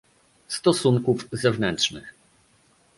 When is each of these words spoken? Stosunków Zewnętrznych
Stosunków 0.47 1.27
Zewnętrznych 1.31 2.13